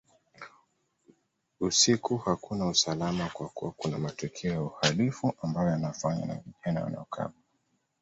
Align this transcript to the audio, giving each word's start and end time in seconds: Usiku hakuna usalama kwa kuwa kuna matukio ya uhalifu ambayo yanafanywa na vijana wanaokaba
Usiku 1.59 2.17
hakuna 2.17 2.67
usalama 2.67 3.29
kwa 3.29 3.49
kuwa 3.49 3.71
kuna 3.71 3.97
matukio 3.97 4.51
ya 4.53 4.61
uhalifu 4.61 5.33
ambayo 5.41 5.69
yanafanywa 5.69 6.27
na 6.27 6.35
vijana 6.45 6.83
wanaokaba 6.83 7.33